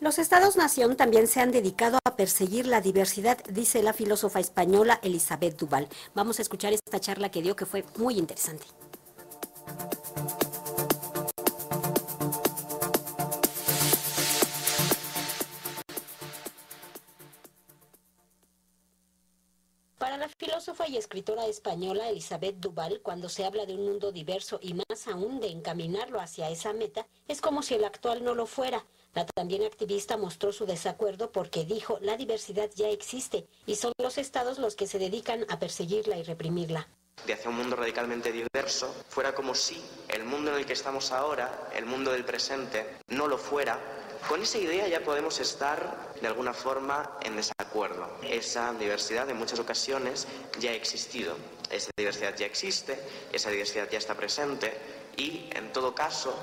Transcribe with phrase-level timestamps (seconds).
[0.00, 5.58] Los estados-nación también se han dedicado a perseguir la diversidad, dice la filósofa española Elizabeth
[5.58, 5.88] Duval.
[6.14, 8.64] Vamos a escuchar esta charla que dio que fue muy interesante.
[20.00, 24.58] Para la filósofa y escritora española Elizabeth Duval, cuando se habla de un mundo diverso
[24.62, 28.46] y más aún de encaminarlo hacia esa meta, es como si el actual no lo
[28.46, 28.86] fuera.
[29.12, 34.16] La también activista mostró su desacuerdo porque dijo la diversidad ya existe y son los
[34.16, 36.88] estados los que se dedican a perseguirla y reprimirla
[37.26, 41.12] de hacia un mundo radicalmente diverso, fuera como si el mundo en el que estamos
[41.12, 43.78] ahora, el mundo del presente, no lo fuera.
[44.28, 48.08] Con esa idea ya podemos estar de alguna forma en desacuerdo.
[48.22, 50.26] Esa diversidad en muchas ocasiones
[50.58, 51.36] ya ha existido.
[51.70, 53.00] Esa diversidad ya existe,
[53.32, 54.72] esa diversidad ya está presente
[55.16, 56.34] y en todo caso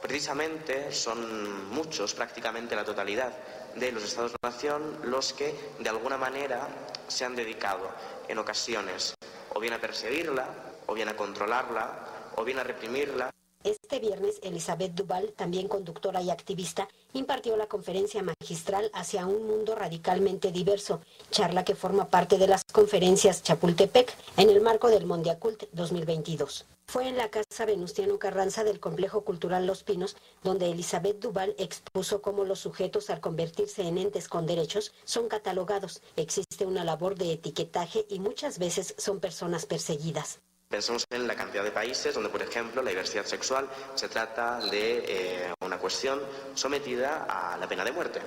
[0.00, 3.32] Precisamente son muchos, prácticamente la totalidad
[3.74, 6.68] de los Estados-nación, los que de alguna manera
[7.08, 7.90] se han dedicado
[8.28, 9.14] en ocasiones
[9.54, 10.48] o bien a perseguirla,
[10.86, 13.30] o bien a controlarla, o bien a reprimirla.
[13.64, 19.74] Este viernes, Elizabeth Duval, también conductora y activista, impartió la conferencia magistral hacia un mundo
[19.74, 21.00] radicalmente diverso,
[21.32, 26.66] charla que forma parte de las conferencias Chapultepec en el marco del Mondiacult 2022.
[26.86, 32.22] Fue en la Casa Venustiano Carranza del Complejo Cultural Los Pinos, donde Elizabeth Duval expuso
[32.22, 37.32] cómo los sujetos al convertirse en entes con derechos son catalogados, existe una labor de
[37.32, 40.38] etiquetaje y muchas veces son personas perseguidas.
[40.68, 45.04] Pensemos en la cantidad de países donde, por ejemplo, la diversidad sexual se trata de
[45.08, 46.20] eh, una cuestión
[46.54, 48.20] sometida a la pena de muerte.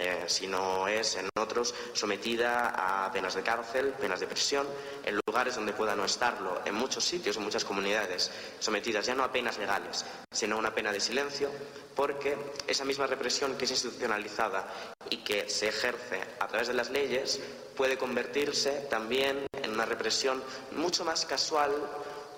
[0.00, 4.66] Eh, si no es en otros sometida a penas de cárcel, penas de prisión,
[5.04, 9.22] en lugares donde pueda no estarlo, en muchos sitios, en muchas comunidades, sometidas ya no
[9.22, 11.48] a penas legales, sino a una pena de silencio,
[11.94, 12.36] porque
[12.66, 14.66] esa misma represión que es institucionalizada
[15.10, 17.38] y que se ejerce a través de las leyes
[17.76, 20.42] puede convertirse también una represión
[20.72, 21.72] mucho más casual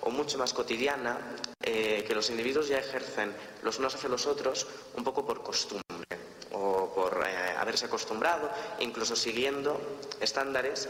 [0.01, 1.17] o mucho más cotidiana
[1.61, 3.33] eh, que los individuos ya ejercen
[3.63, 6.07] los unos hacia los otros un poco por costumbre
[6.51, 8.49] o por eh, haberse acostumbrado,
[8.79, 9.79] incluso siguiendo
[10.19, 10.89] estándares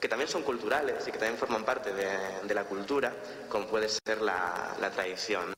[0.00, 3.14] que también son culturales y que también forman parte de, la cultura,
[3.48, 5.54] como puede ser la, la tradición.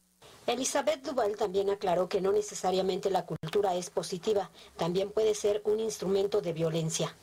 [0.47, 5.81] Elizabeth Duval también aclaró que no necesariamente la cultura es positiva, también puede ser un
[5.81, 7.15] instrumento de violencia.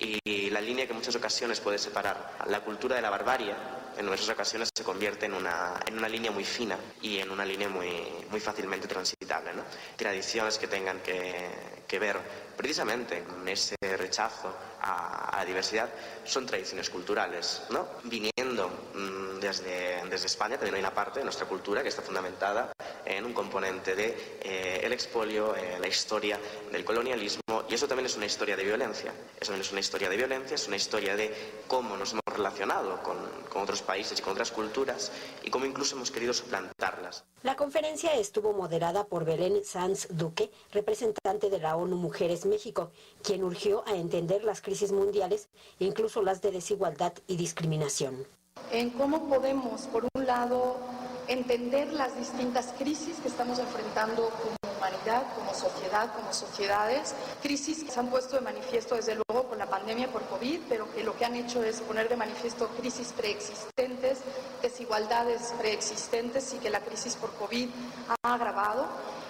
[0.00, 3.54] Y la línea que en muchas ocasiones puede separar la cultura de la barbarie
[4.00, 7.44] en numerosas ocasiones se convierte en una, en una línea muy fina y en una
[7.44, 7.90] línea muy,
[8.30, 9.52] muy fácilmente transitable.
[9.52, 9.62] ¿no?
[9.96, 11.50] Tradiciones que tengan que,
[11.86, 12.16] que ver
[12.56, 15.88] precisamente con ese rechazo a, la diversidad
[16.24, 17.62] son tradiciones culturales.
[17.70, 17.86] ¿no?
[18.04, 22.72] Viniendo mm, desde, desde España también hay una parte de nuestra cultura que está fundamentada
[23.16, 26.38] en un componente de eh, el expolio, eh, la historia
[26.70, 29.12] del colonialismo y eso también es una historia de violencia.
[29.40, 31.32] Eso también es una historia de violencia, es una historia de
[31.68, 33.16] cómo nos hemos relacionado con,
[33.48, 35.12] con otros países y con otras culturas
[35.44, 37.24] y cómo incluso hemos querido suplantarlas.
[37.42, 42.90] La conferencia estuvo moderada por Belén Sanz Duque, representante de la ONU Mujeres México,
[43.22, 48.26] quien urgió a entender las crisis mundiales, incluso las de desigualdad y discriminación.
[48.72, 50.76] En cómo podemos, por un lado,
[51.30, 57.90] entender las distintas crisis que estamos enfrentando como humanidad, como sociedad, como sociedades, crisis que
[57.92, 61.16] se han puesto de manifiesto desde luego con la pandemia por COVID, pero que lo
[61.16, 64.18] que han hecho es poner de manifiesto crisis preexistentes,
[64.60, 67.68] desigualdades preexistentes y que la crisis por COVID
[68.08, 68.88] ha agravado.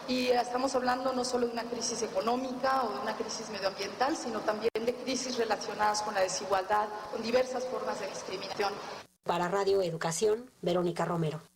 [0.09, 4.41] Y estamos hablando no solo de una crisis económica o de una crisis medioambiental, sino
[4.41, 8.73] también de crisis relacionadas con la desigualdad, con diversas formas de discriminación.
[9.23, 11.50] Para Radio Educación, Verónica Romero.